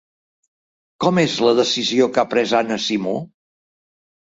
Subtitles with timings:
[1.05, 3.17] Com és la decisió que ha pres Anna Simó?